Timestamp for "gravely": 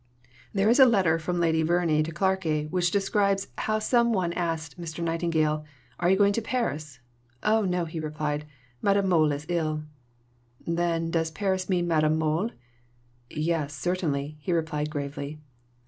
14.89-15.37